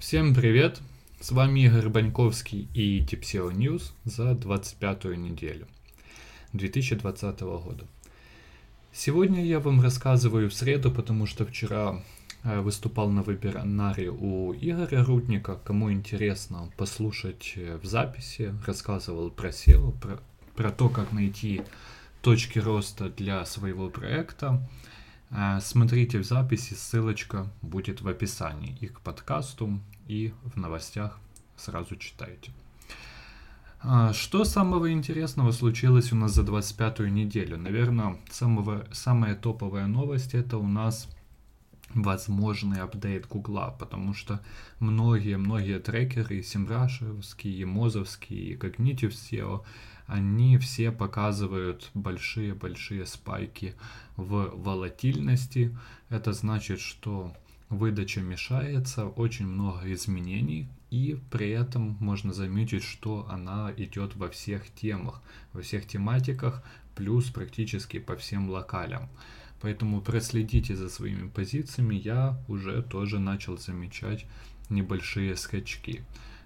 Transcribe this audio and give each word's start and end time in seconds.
Всем 0.00 0.34
привет! 0.34 0.80
С 1.20 1.30
вами 1.30 1.60
Игорь 1.60 1.90
Баньковский 1.90 2.68
и 2.72 3.04
TipSeo 3.04 3.52
News 3.52 3.92
за 4.06 4.34
25 4.34 5.04
неделю 5.18 5.66
2020 6.54 7.40
года. 7.40 7.86
Сегодня 8.94 9.44
я 9.44 9.60
вам 9.60 9.82
рассказываю 9.82 10.48
в 10.48 10.54
среду, 10.54 10.90
потому 10.90 11.26
что 11.26 11.44
вчера 11.44 12.02
э, 12.44 12.60
выступал 12.60 13.10
на 13.10 13.20
вебинаре 13.20 14.10
у 14.10 14.54
Игоря 14.54 15.04
Рудника. 15.04 15.60
Кому 15.64 15.92
интересно 15.92 16.72
послушать 16.78 17.52
э, 17.56 17.76
в 17.76 17.84
записи, 17.84 18.54
рассказывал 18.66 19.30
про 19.30 19.50
SEO, 19.50 19.92
про, 20.00 20.18
про 20.56 20.70
то, 20.70 20.88
как 20.88 21.12
найти 21.12 21.60
точки 22.22 22.58
роста 22.58 23.10
для 23.10 23.44
своего 23.44 23.90
проекта. 23.90 24.66
Э, 25.30 25.58
смотрите 25.60 26.18
в 26.18 26.24
записи, 26.24 26.74
ссылочка 26.74 27.46
будет 27.62 28.00
в 28.00 28.08
описании 28.08 28.76
и 28.80 28.86
к 28.86 29.00
подкасту, 29.00 29.80
и 30.06 30.32
в 30.44 30.56
новостях 30.56 31.18
сразу 31.56 31.96
читайте. 31.96 32.52
А, 33.82 34.12
что 34.12 34.44
самого 34.44 34.92
интересного 34.92 35.52
случилось 35.52 36.12
у 36.12 36.16
нас 36.16 36.34
за 36.34 36.42
25-ю 36.42 37.08
неделю? 37.08 37.56
Наверное, 37.56 38.18
самого, 38.30 38.86
самая 38.92 39.34
топовая 39.34 39.86
новость 39.86 40.34
это 40.34 40.58
у 40.58 40.66
нас 40.66 41.08
возможный 41.94 42.80
апдейт 42.80 43.26
Гугла, 43.26 43.74
потому 43.78 44.14
что 44.14 44.40
многие-многие 44.78 45.80
трекеры, 45.80 46.42
Симрашевские, 46.42 47.66
Мозовские, 47.66 48.56
Cognitive 48.56 49.10
SEO, 49.10 49.64
они 50.06 50.58
все 50.58 50.90
показывают 50.90 51.90
большие-большие 51.94 53.06
спайки 53.06 53.74
в 54.16 54.50
волатильности. 54.54 55.76
Это 56.08 56.32
значит, 56.32 56.80
что 56.80 57.32
выдача 57.68 58.20
мешается, 58.20 59.06
очень 59.06 59.46
много 59.46 59.92
изменений, 59.92 60.68
и 60.90 61.16
при 61.30 61.50
этом 61.50 61.96
можно 62.00 62.32
заметить, 62.32 62.82
что 62.82 63.26
она 63.30 63.72
идет 63.76 64.16
во 64.16 64.28
всех 64.28 64.68
темах, 64.74 65.22
во 65.52 65.62
всех 65.62 65.86
тематиках, 65.86 66.64
плюс 66.96 67.30
практически 67.30 68.00
по 68.00 68.16
всем 68.16 68.50
локалям. 68.50 69.08
Поэтому 69.60 70.00
проследите 70.00 70.74
за 70.74 70.88
своими 70.88 71.28
позициями, 71.28 71.94
я 71.94 72.38
уже 72.48 72.82
тоже 72.82 73.18
начал 73.18 73.58
замечать 73.58 74.26
небольшие 74.70 75.36
скачки. 75.36 76.02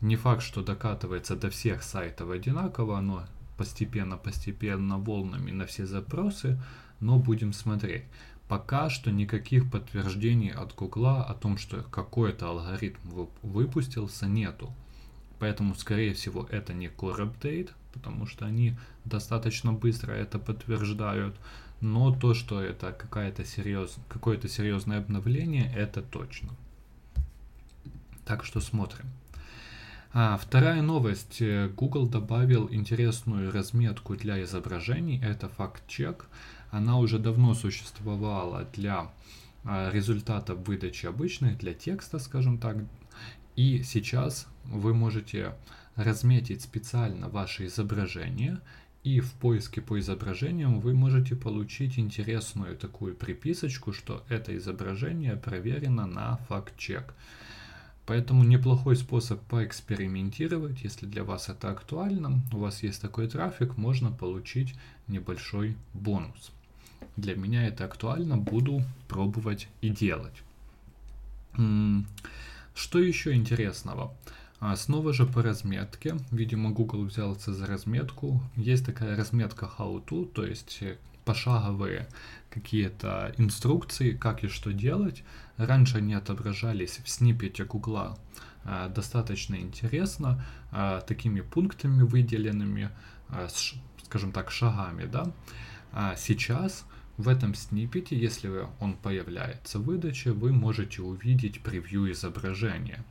Не 0.00 0.16
факт, 0.16 0.42
что 0.42 0.62
докатывается 0.62 1.34
до 1.34 1.50
всех 1.50 1.82
сайтов 1.82 2.30
одинаково, 2.30 2.98
оно 2.98 3.26
постепенно-постепенно 3.56 4.98
волнами 4.98 5.50
на 5.50 5.66
все 5.66 5.86
запросы, 5.86 6.60
но 7.00 7.18
будем 7.18 7.52
смотреть. 7.52 8.04
Пока 8.46 8.88
что 8.88 9.10
никаких 9.10 9.70
подтверждений 9.70 10.50
от 10.50 10.74
Гугла 10.74 11.24
о 11.24 11.34
том, 11.34 11.58
что 11.58 11.82
какой-то 11.82 12.48
алгоритм 12.48 12.98
выпустился, 13.42 14.26
нету. 14.26 14.72
Поэтому, 15.38 15.74
скорее 15.74 16.14
всего, 16.14 16.46
это 16.50 16.72
не 16.72 16.86
core 16.86 17.30
update, 17.30 17.70
потому 17.98 18.26
что 18.26 18.46
они 18.46 18.76
достаточно 19.04 19.72
быстро 19.72 20.12
это 20.12 20.38
подтверждают. 20.38 21.36
Но 21.80 22.12
то, 22.14 22.34
что 22.34 22.60
это 22.60 22.92
какая-то 22.92 23.44
серьез... 23.44 23.96
какое-то 24.08 24.48
серьезное 24.48 24.98
обновление, 24.98 25.72
это 25.76 26.02
точно. 26.02 26.50
Так 28.24 28.44
что 28.44 28.60
смотрим. 28.60 29.06
А, 30.12 30.36
вторая 30.38 30.82
новость. 30.82 31.42
Google 31.76 32.08
добавил 32.08 32.68
интересную 32.70 33.52
разметку 33.52 34.16
для 34.16 34.42
изображений. 34.42 35.20
Это 35.22 35.48
факт-чек 35.48 36.26
она 36.70 36.98
уже 36.98 37.18
давно 37.18 37.54
существовала 37.54 38.66
для 38.74 39.10
а, 39.70 39.90
результатов 39.92 40.66
выдачи 40.66 41.04
обычных, 41.04 41.58
для 41.58 41.74
текста, 41.74 42.18
скажем 42.18 42.56
так. 42.56 42.78
И 43.54 43.82
сейчас 43.82 44.46
вы 44.64 44.94
можете 44.94 45.54
разметить 45.94 46.62
специально 46.62 47.28
ваше 47.28 47.66
изображение, 47.66 48.62
и 49.04 49.20
в 49.20 49.30
поиске 49.34 49.82
по 49.82 49.98
изображениям 49.98 50.80
вы 50.80 50.94
можете 50.94 51.36
получить 51.36 51.98
интересную 51.98 52.78
такую 52.78 53.14
приписочку, 53.14 53.92
что 53.92 54.24
это 54.30 54.56
изображение 54.56 55.36
проверено 55.36 56.06
на 56.06 56.38
факт-чек. 56.48 57.12
Поэтому 58.06 58.44
неплохой 58.44 58.96
способ 58.96 59.42
поэкспериментировать, 59.48 60.82
если 60.82 61.04
для 61.04 61.24
вас 61.24 61.50
это 61.50 61.70
актуально, 61.70 62.40
у 62.54 62.60
вас 62.60 62.82
есть 62.82 63.02
такой 63.02 63.28
трафик, 63.28 63.76
можно 63.76 64.10
получить 64.10 64.74
небольшой 65.08 65.76
бонус 65.92 66.52
для 67.16 67.34
меня 67.34 67.66
это 67.66 67.84
актуально, 67.84 68.36
буду 68.36 68.82
пробовать 69.08 69.68
и 69.80 69.88
делать. 69.88 70.42
Что 72.74 72.98
еще 73.00 73.32
интересного? 73.34 74.14
А, 74.60 74.76
снова 74.76 75.12
же 75.12 75.26
по 75.26 75.42
разметке. 75.42 76.16
Видимо, 76.30 76.70
Google 76.70 77.04
взялся 77.04 77.52
за 77.52 77.66
разметку. 77.66 78.40
Есть 78.56 78.86
такая 78.86 79.16
разметка 79.16 79.70
how 79.78 80.04
to, 80.04 80.26
то 80.26 80.44
есть 80.44 80.78
э, 80.80 80.96
пошаговые 81.24 82.08
какие-то 82.50 83.34
инструкции, 83.38 84.12
как 84.12 84.42
и 84.42 84.48
что 84.48 84.72
делать. 84.72 85.22
Раньше 85.56 85.98
они 85.98 86.14
отображались 86.14 87.00
в 87.04 87.08
сниппете 87.08 87.64
Google 87.64 88.18
а, 88.64 88.88
достаточно 88.88 89.56
интересно, 89.56 90.44
а, 90.72 91.00
такими 91.02 91.40
пунктами 91.40 92.02
выделенными, 92.02 92.90
скажем 94.04 94.32
так, 94.32 94.50
шагами, 94.50 95.06
да. 95.06 95.32
А 95.92 96.16
сейчас 96.16 96.84
в 97.16 97.28
этом 97.28 97.54
сниппете, 97.54 98.16
если 98.16 98.68
он 98.78 98.94
появляется 98.94 99.78
в 99.78 99.84
выдаче, 99.84 100.32
вы 100.32 100.52
можете 100.52 101.02
увидеть 101.02 101.62
превью 101.62 102.10
изображения. 102.12 103.04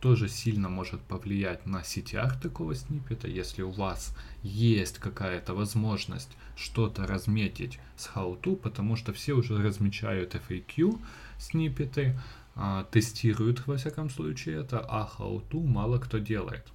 Тоже 0.00 0.28
сильно 0.28 0.68
может 0.68 1.00
повлиять 1.00 1.64
на 1.64 1.80
CTR 1.80 2.40
такого 2.40 2.74
сниппета, 2.74 3.28
если 3.28 3.62
у 3.62 3.70
вас 3.70 4.16
есть 4.42 4.98
какая-то 4.98 5.54
возможность 5.54 6.36
что-то 6.56 7.06
разметить 7.06 7.78
с 7.96 8.08
how-to, 8.08 8.56
потому 8.56 8.96
что 8.96 9.12
все 9.12 9.32
уже 9.32 9.62
размечают 9.62 10.34
FAQ 10.34 11.00
сниппеты, 11.38 12.18
а, 12.54 12.84
тестируют 12.84 13.66
во 13.66 13.76
всяком 13.76 14.10
случае 14.10 14.60
это, 14.60 14.80
а 14.80 15.08
how-to 15.18 15.64
мало 15.64 15.98
кто 15.98 16.18
делает. 16.18 16.66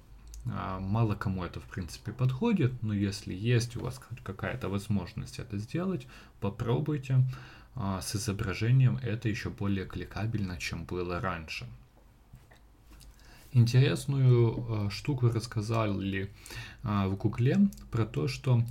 А, 0.50 0.80
мало 0.80 1.14
кому 1.14 1.44
это 1.44 1.60
в 1.60 1.64
принципе 1.64 2.12
подходит, 2.12 2.82
но 2.82 2.94
если 2.94 3.34
есть 3.34 3.76
у 3.76 3.80
вас 3.80 4.00
какая-то 4.22 4.68
возможность 4.68 5.38
это 5.38 5.58
сделать, 5.58 6.06
попробуйте. 6.40 7.24
А, 7.74 8.00
с 8.00 8.16
изображением 8.16 8.98
это 9.02 9.28
еще 9.28 9.50
более 9.50 9.86
кликабельно, 9.86 10.58
чем 10.58 10.84
было 10.84 11.20
раньше. 11.20 11.66
Интересную 13.52 14.86
а, 14.86 14.90
штуку 14.90 15.28
рассказали 15.28 16.30
в 16.82 17.14
Гугле 17.16 17.68
про 17.90 18.04
то, 18.04 18.28
что 18.28 18.62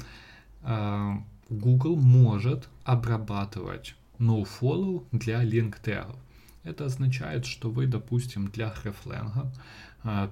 Google 1.49 1.95
может 1.95 2.67
обрабатывать 2.83 3.95
nofollow 4.19 5.05
для 5.11 5.43
link 5.43 5.75
тегов. 5.81 6.17
Это 6.63 6.85
означает, 6.85 7.45
что 7.45 7.69
вы, 7.69 7.87
допустим, 7.87 8.49
для 8.49 8.73
hreflang 8.73 9.31
а, 9.33 9.51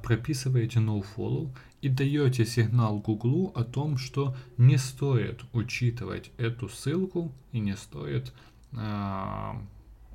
прописываете 0.04 0.80
nofollow 0.80 1.50
и 1.86 1.90
даете 1.90 2.46
сигнал 2.46 2.98
Google 2.98 3.52
о 3.56 3.64
том, 3.64 3.98
что 3.98 4.36
не 4.58 4.78
стоит 4.78 5.44
учитывать 5.54 6.32
эту 6.38 6.68
ссылку 6.68 7.32
и 7.52 7.60
не 7.60 7.76
стоит... 7.76 8.34
А, 8.74 9.62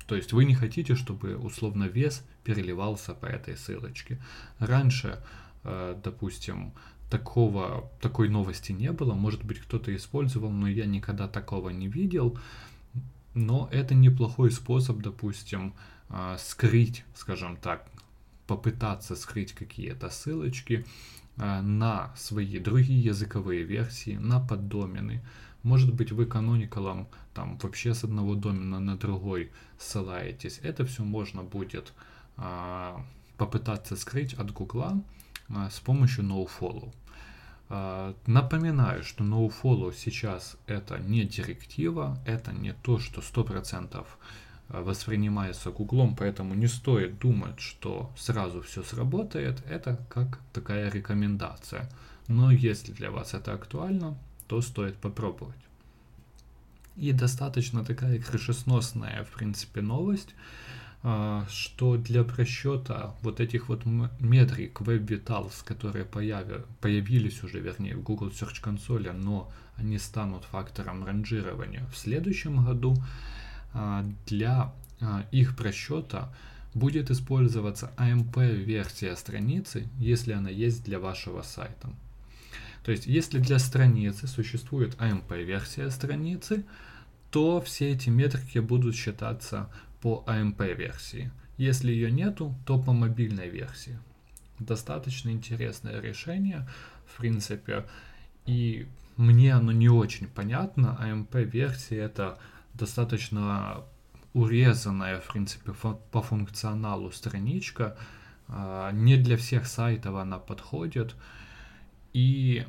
то 0.05 0.15
есть 0.17 0.33
вы 0.33 0.43
не 0.43 0.53
хотите, 0.53 0.95
чтобы 0.95 1.37
условно 1.37 1.85
вес 1.85 2.25
переливался 2.43 3.13
по 3.13 3.25
этой 3.25 3.55
ссылочке. 3.55 4.21
Раньше, 4.59 5.23
а, 5.63 5.97
допустим, 6.03 6.73
такого, 7.09 7.89
такой 8.01 8.27
новости 8.27 8.73
не 8.73 8.91
было. 8.91 9.13
Может 9.13 9.45
быть, 9.45 9.59
кто-то 9.59 9.95
использовал, 9.95 10.51
но 10.51 10.67
я 10.67 10.85
никогда 10.85 11.29
такого 11.29 11.69
не 11.69 11.87
видел. 11.87 12.37
Но 13.33 13.69
это 13.71 13.95
неплохой 13.95 14.51
способ, 14.51 14.97
допустим, 14.97 15.73
а, 16.09 16.37
скрыть, 16.37 17.05
скажем 17.15 17.55
так, 17.55 17.87
попытаться 18.47 19.15
скрыть 19.15 19.53
какие-то 19.53 20.09
ссылочки 20.09 20.85
а, 21.37 21.61
на 21.61 22.13
свои 22.15 22.59
другие 22.59 23.01
языковые 23.01 23.63
версии, 23.63 24.17
на 24.17 24.39
поддомены. 24.39 25.21
Может 25.63 25.93
быть, 25.93 26.11
вы 26.11 26.25
каноникалом 26.25 27.07
там 27.33 27.57
вообще 27.57 27.93
с 27.93 28.03
одного 28.03 28.35
домена 28.35 28.79
на 28.79 28.97
другой 28.97 29.51
ссылаетесь. 29.77 30.59
Это 30.63 30.85
все 30.85 31.03
можно 31.03 31.43
будет 31.43 31.93
а, 32.37 33.05
попытаться 33.37 33.95
скрыть 33.95 34.33
от 34.33 34.51
Гугла 34.51 35.01
а, 35.49 35.69
с 35.69 35.79
помощью 35.79 36.25
nofollow. 36.25 36.93
Напоминаю, 38.27 39.01
что 39.01 39.23
nofollow 39.23 39.93
сейчас 39.95 40.57
это 40.67 40.99
не 40.99 41.23
директива, 41.23 42.17
это 42.25 42.51
не 42.51 42.73
то, 42.73 42.99
что 42.99 43.21
100% 43.21 44.05
воспринимается 44.73 45.71
Гуглом, 45.71 46.15
поэтому 46.15 46.55
не 46.55 46.67
стоит 46.67 47.19
думать, 47.19 47.59
что 47.59 48.11
сразу 48.17 48.61
все 48.61 48.83
сработает. 48.83 49.63
Это 49.69 49.97
как 50.09 50.39
такая 50.53 50.89
рекомендация. 50.89 51.89
Но 52.27 52.51
если 52.51 52.93
для 52.93 53.11
вас 53.11 53.33
это 53.33 53.53
актуально, 53.53 54.17
то 54.47 54.61
стоит 54.61 54.95
попробовать. 54.95 55.55
И 56.95 57.11
достаточно 57.13 57.83
такая 57.83 58.19
крышесносная, 58.19 59.23
в 59.23 59.29
принципе, 59.37 59.81
новость. 59.81 60.35
а, 61.03 61.45
что 61.49 61.97
для 61.97 62.23
просчета 62.23 63.15
вот 63.21 63.39
этих 63.39 63.69
вот 63.69 63.85
метрик 64.19 64.81
Web 64.81 65.07
Vitals, 65.07 65.63
которые 65.65 66.05
появи, 66.05 66.61
появились 66.79 67.43
уже, 67.43 67.59
вернее, 67.59 67.95
в 67.95 68.03
Google 68.03 68.29
Search 68.29 68.63
Console, 68.63 69.11
но 69.13 69.51
они 69.77 69.97
станут 69.97 70.43
фактором 70.43 71.03
ранжирования 71.03 71.83
в 71.91 71.97
следующем 71.97 72.63
году, 72.63 72.95
для 74.25 74.73
а, 74.99 75.25
их 75.31 75.55
просчета 75.55 76.33
будет 76.73 77.09
использоваться 77.11 77.91
AMP-версия 77.97 79.15
страницы, 79.15 79.87
если 79.97 80.33
она 80.33 80.49
есть 80.49 80.83
для 80.83 80.99
вашего 80.99 81.41
сайта. 81.41 81.89
То 82.83 82.91
есть, 82.91 83.05
если 83.05 83.39
для 83.39 83.59
страницы 83.59 84.27
существует 84.27 84.95
AMP-версия 84.95 85.89
страницы, 85.89 86.65
то 87.29 87.61
все 87.61 87.91
эти 87.91 88.09
метрики 88.09 88.59
будут 88.59 88.95
считаться 88.95 89.69
по 90.01 90.23
AMP-версии. 90.27 91.31
Если 91.57 91.91
ее 91.91 92.11
нету, 92.11 92.55
то 92.65 92.81
по 92.81 92.91
мобильной 92.91 93.49
версии. 93.49 93.99
Достаточно 94.59 95.29
интересное 95.29 95.99
решение, 96.01 96.67
в 97.05 97.17
принципе, 97.17 97.85
и 98.45 98.87
мне 99.17 99.53
оно 99.53 99.71
не 99.71 99.89
очень 99.89 100.27
понятно. 100.27 100.97
AMP-версия 100.99 101.97
это 101.97 102.39
достаточно 102.73 103.83
урезанная, 104.33 105.19
в 105.19 105.27
принципе, 105.31 105.73
по 105.73 106.21
функционалу 106.21 107.11
страничка. 107.11 107.97
А, 108.47 108.91
не 108.91 109.17
для 109.17 109.37
всех 109.37 109.67
сайтов 109.67 110.15
она 110.15 110.39
подходит. 110.39 111.15
И 112.13 112.65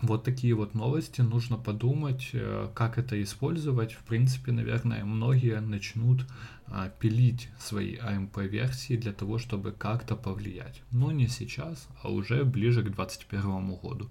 вот 0.00 0.24
такие 0.24 0.54
вот 0.54 0.74
новости, 0.74 1.20
нужно 1.20 1.56
подумать, 1.56 2.30
э, 2.32 2.68
как 2.74 2.98
это 2.98 3.20
использовать. 3.22 3.92
В 3.92 4.02
принципе, 4.02 4.50
наверное, 4.50 5.04
многие 5.04 5.60
начнут 5.60 6.26
а, 6.66 6.88
пилить 6.88 7.48
свои 7.58 7.96
AMP-версии 7.96 8.96
для 8.96 9.12
того, 9.12 9.38
чтобы 9.38 9.72
как-то 9.72 10.16
повлиять. 10.16 10.82
Но 10.90 11.12
не 11.12 11.28
сейчас, 11.28 11.88
а 12.02 12.10
уже 12.10 12.44
ближе 12.44 12.82
к 12.82 12.90
2021 12.90 13.76
году. 13.76 14.10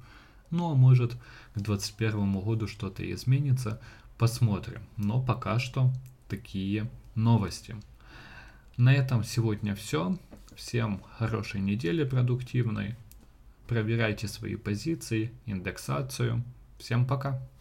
Ну 0.50 0.72
а 0.72 0.76
может 0.76 1.14
к 1.54 1.60
2021 1.60 2.40
году 2.40 2.68
что-то 2.68 3.10
изменится, 3.12 3.82
посмотрим. 4.22 4.84
Но 4.98 5.20
пока 5.20 5.58
что 5.58 5.92
такие 6.28 6.88
новости. 7.16 7.76
На 8.78 8.94
этом 8.94 9.24
сегодня 9.24 9.74
все. 9.74 10.16
Всем 10.56 11.02
хорошей 11.18 11.60
недели 11.60 12.04
продуктивной. 12.04 12.96
Проверяйте 13.68 14.28
свои 14.28 14.58
позиции, 14.58 15.32
индексацию. 15.48 16.44
Всем 16.78 17.08
пока. 17.08 17.42